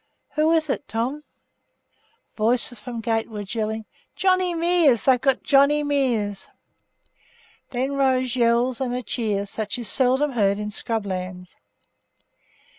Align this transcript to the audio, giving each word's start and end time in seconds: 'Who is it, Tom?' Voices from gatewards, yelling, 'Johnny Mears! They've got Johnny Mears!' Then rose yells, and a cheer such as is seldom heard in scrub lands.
'Who 0.33 0.51
is 0.51 0.67
it, 0.67 0.87
Tom?' 0.87 1.23
Voices 2.35 2.79
from 2.79 3.01
gatewards, 3.01 3.53
yelling, 3.53 3.85
'Johnny 4.15 4.55
Mears! 4.55 5.03
They've 5.03 5.21
got 5.21 5.43
Johnny 5.43 5.83
Mears!' 5.83 6.47
Then 7.69 7.91
rose 7.93 8.35
yells, 8.35 8.81
and 8.81 8.95
a 8.95 9.03
cheer 9.03 9.45
such 9.45 9.77
as 9.77 9.85
is 9.85 9.91
seldom 9.93 10.31
heard 10.31 10.57
in 10.57 10.71
scrub 10.71 11.05
lands. 11.05 11.55